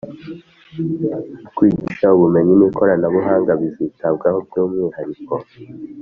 [1.55, 5.35] kwigisha ubumenyi n'ikoranabuhanga bizitabwaho by'umwihariko.